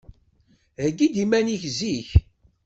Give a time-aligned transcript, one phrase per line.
[0.81, 2.09] Heyyi-d iman-ik zik.